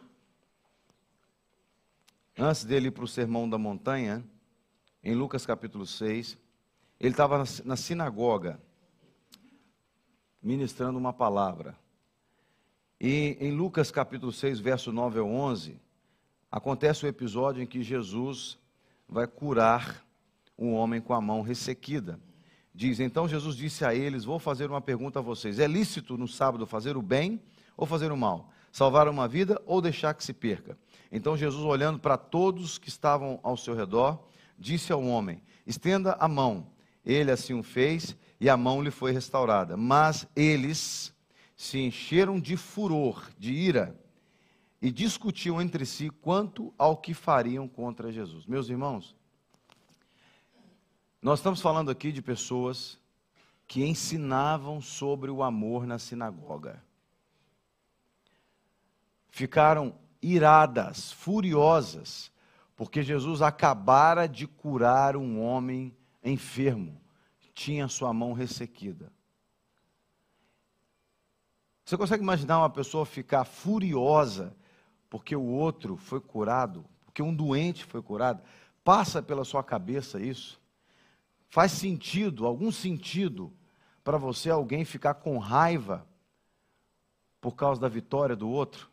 [2.38, 4.24] antes dele ir para o Sermão da Montanha,
[5.04, 6.38] em Lucas capítulo 6,
[7.00, 8.62] ele estava na sinagoga,
[10.42, 11.76] ministrando uma palavra.
[13.02, 15.82] E em Lucas capítulo 6, verso 9 ao 11,
[16.54, 18.60] acontece o episódio em que Jesus
[19.10, 20.06] vai curar
[20.56, 22.20] um homem com a mão ressequida.
[22.72, 25.58] Diz: Então Jesus disse a eles: Vou fazer uma pergunta a vocês.
[25.58, 27.42] É lícito no sábado fazer o bem
[27.76, 28.52] ou fazer o mal?
[28.72, 30.78] Salvar uma vida ou deixar que se perca?
[31.12, 34.24] Então Jesus, olhando para todos que estavam ao seu redor,
[34.56, 36.68] disse ao homem: Estenda a mão.
[37.04, 39.76] Ele assim o fez e a mão lhe foi restaurada.
[39.76, 41.12] Mas eles
[41.56, 44.00] se encheram de furor, de ira,
[44.84, 48.46] e discutiam entre si quanto ao que fariam contra Jesus.
[48.46, 49.16] Meus irmãos,
[51.22, 53.00] nós estamos falando aqui de pessoas
[53.66, 56.84] que ensinavam sobre o amor na sinagoga.
[59.30, 62.30] Ficaram iradas, furiosas,
[62.76, 67.00] porque Jesus acabara de curar um homem enfermo,
[67.54, 69.10] tinha sua mão ressequida.
[71.86, 74.54] Você consegue imaginar uma pessoa ficar furiosa
[75.14, 78.42] porque o outro foi curado, porque um doente foi curado?
[78.84, 80.60] Passa pela sua cabeça isso?
[81.50, 83.54] Faz sentido, algum sentido,
[84.04, 86.04] para você alguém ficar com raiva
[87.40, 88.90] por causa da vitória do outro?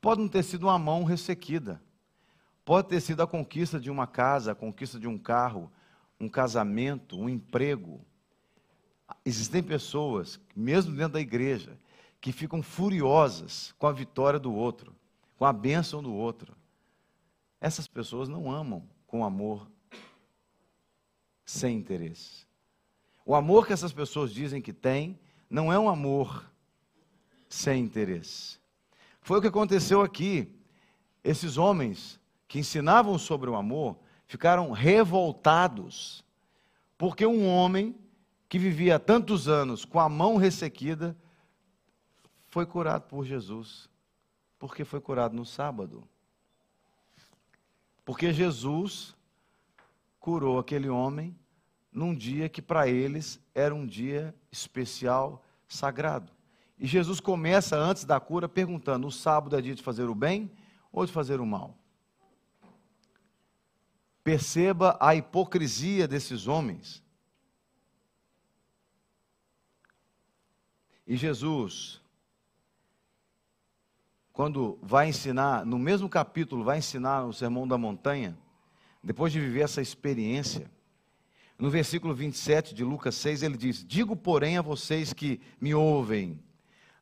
[0.00, 1.82] Pode não ter sido uma mão ressequida,
[2.64, 5.72] pode ter sido a conquista de uma casa, a conquista de um carro,
[6.20, 8.00] um casamento, um emprego.
[9.24, 11.76] Existem pessoas, mesmo dentro da igreja,
[12.20, 14.94] que ficam furiosas com a vitória do outro,
[15.36, 16.56] com a bênção do outro.
[17.60, 19.70] Essas pessoas não amam com amor
[21.44, 22.46] sem interesse.
[23.24, 25.18] O amor que essas pessoas dizem que têm
[25.48, 26.50] não é um amor
[27.48, 28.58] sem interesse.
[29.20, 30.52] Foi o que aconteceu aqui.
[31.24, 36.24] Esses homens que ensinavam sobre o amor ficaram revoltados,
[36.96, 37.96] porque um homem
[38.48, 41.16] que vivia tantos anos com a mão ressequida
[42.46, 43.88] foi curado por Jesus,
[44.58, 46.06] porque foi curado no sábado.
[48.04, 49.14] Porque Jesus
[50.20, 51.36] curou aquele homem
[51.92, 56.32] num dia que para eles era um dia especial, sagrado.
[56.78, 60.50] E Jesus começa antes da cura perguntando: o sábado é dia de fazer o bem
[60.92, 61.76] ou de fazer o mal?
[64.22, 67.02] Perceba a hipocrisia desses homens.
[71.06, 72.02] E Jesus
[74.36, 78.36] quando vai ensinar, no mesmo capítulo, vai ensinar o Sermão da Montanha,
[79.02, 80.70] depois de viver essa experiência,
[81.58, 86.38] no versículo 27 de Lucas 6, ele diz: Digo, porém, a vocês que me ouvem,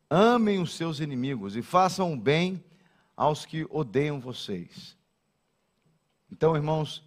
[0.09, 2.63] amem os seus inimigos e façam o bem
[3.17, 4.95] aos que odeiam vocês.
[6.31, 7.03] Então, irmãos,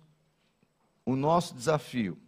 [1.06, 2.18] o nosso desafio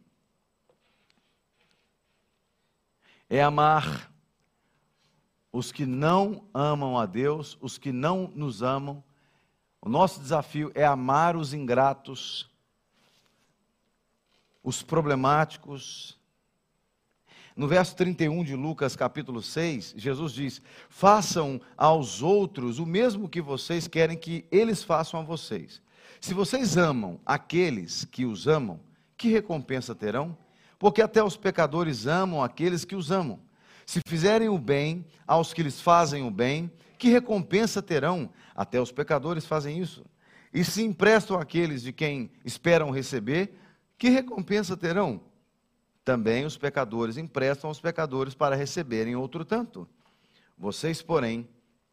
[3.29, 4.10] é amar
[5.53, 9.03] os que não amam a Deus, os que não nos amam.
[9.81, 12.49] O nosso desafio é amar os ingratos,
[14.63, 16.19] os problemáticos.
[17.57, 23.41] No verso 31 de Lucas, capítulo 6, Jesus diz: Façam aos outros o mesmo que
[23.41, 25.83] vocês querem que eles façam a vocês.
[26.21, 28.79] Se vocês amam aqueles que os amam,
[29.17, 30.37] que recompensa terão?
[30.79, 33.41] Porque até os pecadores amam aqueles que os amam.
[33.91, 38.31] Se fizerem o bem aos que lhes fazem o bem, que recompensa terão?
[38.55, 40.07] Até os pecadores fazem isso.
[40.55, 43.53] E se emprestam àqueles de quem esperam receber,
[43.99, 45.21] que recompensa terão?
[46.05, 49.89] Também os pecadores emprestam aos pecadores para receberem outro tanto.
[50.57, 51.49] Vocês, porém,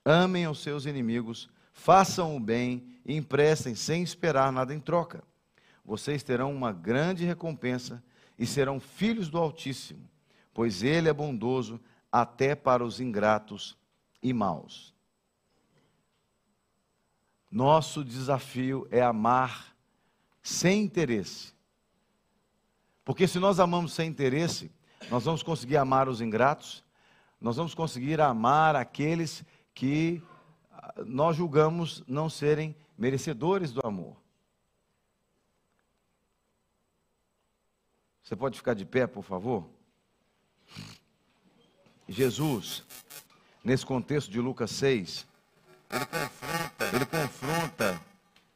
[0.05, 5.23] amem aos seus inimigos, façam o bem e emprestem sem esperar nada em troca.
[5.83, 8.03] Vocês terão uma grande recompensa
[8.37, 10.07] e serão filhos do Altíssimo
[10.57, 11.79] pois ele é bondoso
[12.11, 13.77] até para os ingratos
[14.23, 14.91] e maus.
[17.51, 19.77] Nosso desafio é amar
[20.41, 21.53] sem interesse.
[23.05, 24.71] Porque se nós amamos sem interesse,
[25.11, 26.83] nós vamos conseguir amar os ingratos,
[27.39, 30.23] nós vamos conseguir amar aqueles que
[30.71, 34.17] ah, nós julgamos não serem merecedores do amor.
[38.23, 39.76] Você pode ficar de pé, por favor?
[42.09, 42.83] Jesus,
[43.63, 45.27] nesse contexto de Lucas 6,
[45.91, 48.01] ele confronta, ele confronta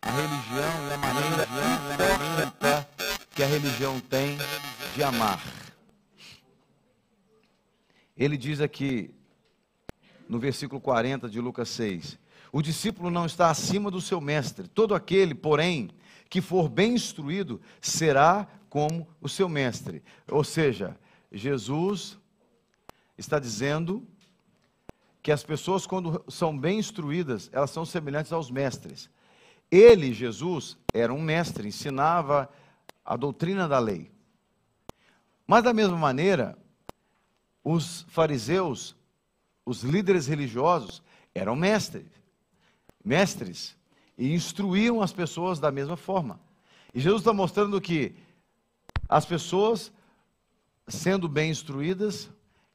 [0.01, 1.47] a religião e a maneira
[3.35, 4.37] que a religião tem
[4.95, 5.43] de amar.
[8.15, 9.13] Ele diz aqui,
[10.29, 12.17] no versículo 40 de Lucas 6,
[12.51, 15.89] o discípulo não está acima do seu mestre, todo aquele, porém,
[16.29, 20.03] que for bem instruído, será como o seu mestre.
[20.29, 20.97] Ou seja,
[21.31, 22.17] Jesus
[23.21, 24.05] está dizendo
[25.21, 29.09] que as pessoas, quando são bem instruídas, elas são semelhantes aos mestres.
[29.69, 32.49] Ele, Jesus, era um mestre, ensinava
[33.05, 34.11] a doutrina da lei.
[35.45, 36.57] Mas, da mesma maneira,
[37.63, 38.95] os fariseus,
[39.65, 41.01] os líderes religiosos,
[41.33, 42.07] eram mestres,
[43.03, 43.77] mestres,
[44.17, 46.39] e instruíam as pessoas da mesma forma.
[46.93, 48.15] E Jesus está mostrando que
[49.07, 49.91] as pessoas,
[50.87, 52.29] sendo bem instruídas,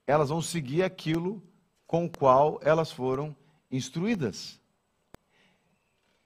[0.07, 1.43] elas vão seguir aquilo
[1.87, 3.35] com o qual elas foram
[3.71, 4.61] instruídas.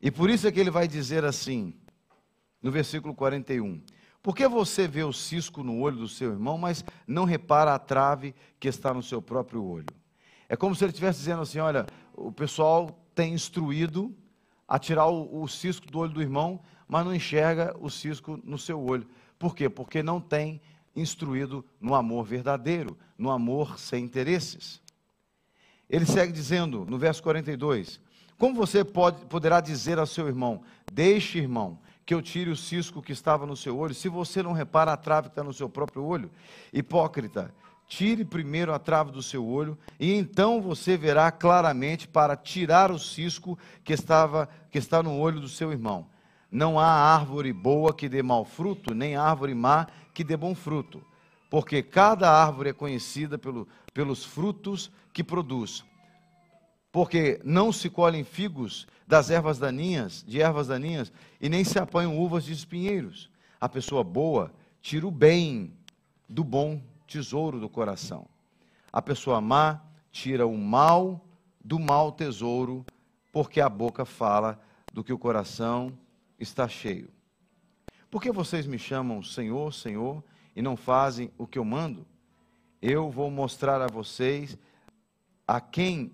[0.00, 1.74] E por isso é que ele vai dizer assim,
[2.62, 3.82] no versículo 41.
[4.22, 7.78] Por que você vê o cisco no olho do seu irmão, mas não repara a
[7.78, 9.86] trave que está no seu próprio olho?
[10.48, 14.14] É como se ele estivesse dizendo assim: olha, o pessoal tem instruído
[14.68, 18.58] a tirar o, o cisco do olho do irmão, mas não enxerga o cisco no
[18.58, 19.08] seu olho.
[19.38, 19.70] Por quê?
[19.70, 20.60] Porque não tem
[20.94, 24.80] instruído no amor verdadeiro, no amor sem interesses.
[25.88, 28.00] Ele segue dizendo no verso 42:
[28.38, 30.62] Como você pode, poderá dizer ao seu irmão:
[30.92, 34.52] Deixe, irmão, que eu tire o cisco que estava no seu olho, se você não
[34.52, 36.30] repara a trave que está no seu próprio olho?
[36.72, 37.54] Hipócrita,
[37.86, 42.98] tire primeiro a trave do seu olho, e então você verá claramente para tirar o
[42.98, 46.06] cisco que, estava, que está no olho do seu irmão.
[46.50, 51.04] Não há árvore boa que dê mau fruto, nem árvore má que dê bom fruto,
[51.48, 55.84] porque cada árvore é conhecida pelo, pelos frutos que produz.
[56.92, 62.18] Porque não se colhem figos das ervas daninhas, de ervas daninhas, e nem se apanham
[62.18, 63.30] uvas de espinheiros.
[63.60, 65.72] A pessoa boa tira o bem
[66.28, 68.26] do bom tesouro do coração.
[68.92, 71.24] A pessoa má tira o mal
[71.64, 72.84] do mau tesouro,
[73.32, 74.60] porque a boca fala
[74.92, 75.92] do que o coração
[76.38, 77.08] está cheio.
[78.10, 80.24] Por que vocês me chamam Senhor, Senhor,
[80.56, 82.04] e não fazem o que eu mando?
[82.82, 84.58] Eu vou mostrar a vocês
[85.46, 86.12] a quem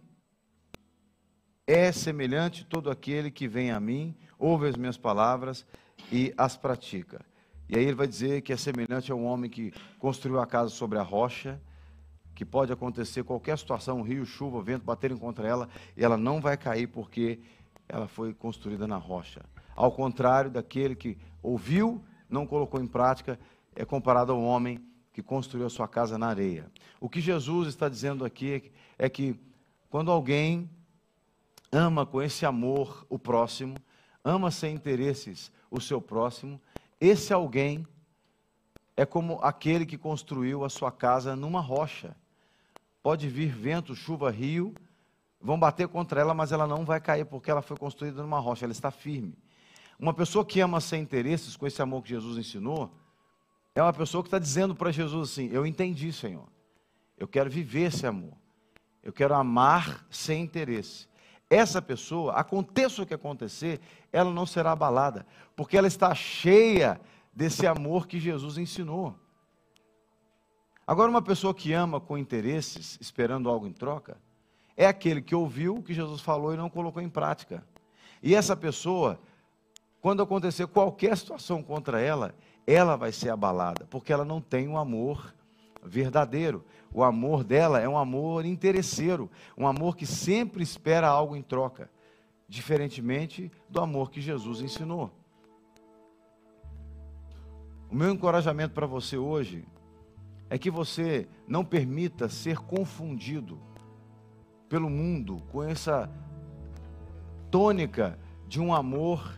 [1.66, 5.64] é semelhante todo aquele que vem a mim, ouve as minhas palavras
[6.12, 7.24] e as pratica.
[7.66, 10.70] E aí ele vai dizer que é semelhante a um homem que construiu a casa
[10.70, 11.58] sobre a rocha,
[12.34, 16.58] que pode acontecer qualquer situação, rio, chuva, vento baterem contra ela, e ela não vai
[16.58, 17.40] cair porque
[17.88, 19.40] ela foi construída na rocha.
[19.74, 23.38] Ao contrário daquele que ouviu, não colocou em prática,
[23.74, 26.70] é comparado ao homem que construiu a sua casa na areia.
[27.00, 29.38] O que Jesus está dizendo aqui é que
[29.88, 30.68] quando alguém
[31.70, 33.76] ama com esse amor o próximo,
[34.24, 36.60] ama sem interesses o seu próximo,
[37.00, 37.86] esse alguém
[38.96, 42.16] é como aquele que construiu a sua casa numa rocha.
[43.02, 44.74] Pode vir vento, chuva, rio,
[45.40, 48.64] vão bater contra ela, mas ela não vai cair porque ela foi construída numa rocha,
[48.64, 49.38] ela está firme.
[49.98, 52.92] Uma pessoa que ama sem interesses, com esse amor que Jesus ensinou,
[53.74, 56.46] é uma pessoa que está dizendo para Jesus assim: Eu entendi, Senhor.
[57.16, 58.34] Eu quero viver esse amor.
[59.02, 61.08] Eu quero amar sem interesse.
[61.48, 63.80] Essa pessoa, aconteça o que acontecer,
[64.12, 65.24] ela não será abalada,
[65.54, 67.00] porque ela está cheia
[67.32, 69.14] desse amor que Jesus ensinou.
[70.86, 74.18] Agora, uma pessoa que ama com interesses, esperando algo em troca,
[74.76, 77.64] é aquele que ouviu o que Jesus falou e não colocou em prática.
[78.22, 79.18] E essa pessoa
[80.00, 82.34] quando acontecer qualquer situação contra ela,
[82.66, 85.34] ela vai ser abalada, porque ela não tem um amor
[85.82, 86.64] verdadeiro.
[86.92, 91.90] O amor dela é um amor interesseiro, um amor que sempre espera algo em troca,
[92.48, 95.10] diferentemente do amor que Jesus ensinou.
[97.90, 99.64] O meu encorajamento para você hoje
[100.50, 103.60] é que você não permita ser confundido
[104.68, 106.10] pelo mundo com essa
[107.50, 108.18] tônica
[108.48, 109.32] de um amor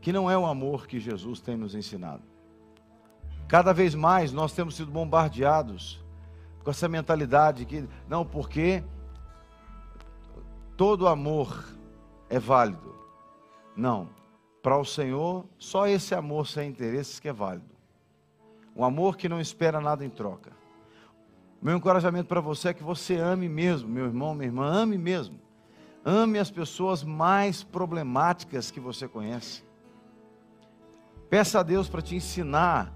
[0.00, 2.22] que não é o amor que Jesus tem nos ensinado.
[3.46, 6.02] Cada vez mais nós temos sido bombardeados
[6.62, 8.84] com essa mentalidade que, não, porque
[10.76, 11.64] todo amor
[12.28, 12.94] é válido.
[13.76, 14.08] Não,
[14.62, 17.74] para o Senhor, só esse amor sem interesses que é válido.
[18.76, 20.52] Um amor que não espera nada em troca.
[21.60, 25.38] Meu encorajamento para você é que você ame mesmo, meu irmão, minha irmã, ame mesmo.
[26.04, 29.62] Ame as pessoas mais problemáticas que você conhece.
[31.30, 32.92] Peça a Deus para te ensinar.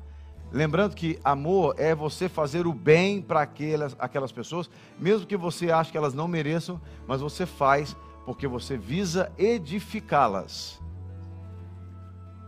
[0.51, 4.68] Lembrando que amor é você fazer o bem para aquelas, aquelas pessoas,
[4.99, 10.80] mesmo que você ache que elas não mereçam, mas você faz porque você visa edificá-las.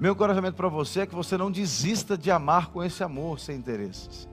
[0.00, 3.56] Meu encorajamento para você é que você não desista de amar com esse amor sem
[3.56, 4.28] interesses.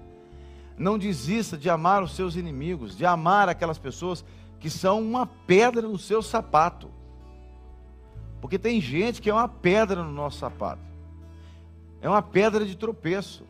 [0.77, 4.25] Não desista de amar os seus inimigos, de amar aquelas pessoas
[4.59, 6.89] que são uma pedra no seu sapato.
[8.41, 10.92] Porque tem gente que é uma pedra no nosso sapato
[12.03, 13.47] é uma pedra de tropeço,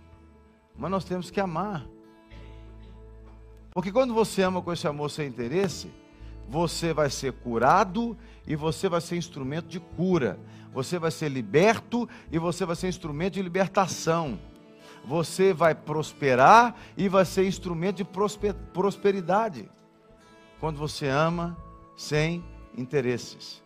[0.77, 1.83] mas nós temos que amar.
[3.71, 5.91] Porque quando você ama com esse amor sem interesse,
[6.47, 10.39] você vai ser curado e você vai ser instrumento de cura.
[10.71, 14.39] Você vai ser liberto e você vai ser instrumento de libertação.
[15.03, 18.05] Você vai prosperar e vai ser instrumento de
[18.71, 19.67] prosperidade.
[20.59, 21.57] Quando você ama
[21.97, 22.45] sem
[22.77, 23.62] interesses.